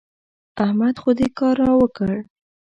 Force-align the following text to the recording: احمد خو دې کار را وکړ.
احمد 0.63 0.95
خو 1.01 1.09
دې 1.17 1.27
کار 1.39 1.55
را 1.61 1.71
وکړ. 1.81 2.11